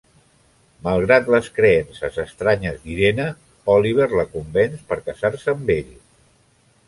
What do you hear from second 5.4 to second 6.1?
amb ell.